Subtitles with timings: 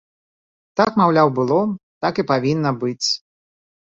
[0.79, 1.59] Так, маўляў, было,
[2.05, 3.07] так і павінна быць.